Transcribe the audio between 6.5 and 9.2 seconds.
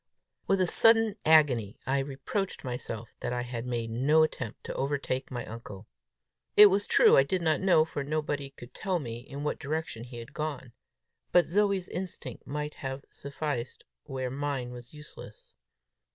It was true I did not know, for nobody could tell me,